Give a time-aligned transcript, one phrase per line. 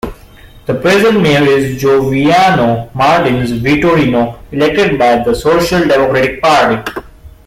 [0.65, 6.91] The present Mayor is Joviano Martins Vitorino, elected by the Social Democratic Party.